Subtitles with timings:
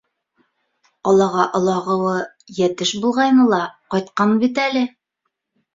[1.09, 2.15] Ҡалаға олағыуы
[2.57, 3.63] йәтеш булғайны ла,
[3.97, 4.87] ҡайтҡан бит әле.